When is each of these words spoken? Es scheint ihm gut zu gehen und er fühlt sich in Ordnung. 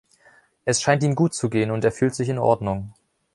Es 0.65 0.81
scheint 0.81 1.03
ihm 1.03 1.13
gut 1.13 1.35
zu 1.35 1.47
gehen 1.47 1.69
und 1.69 1.83
er 1.85 1.91
fühlt 1.91 2.15
sich 2.15 2.27
in 2.27 2.39
Ordnung. 2.39 2.91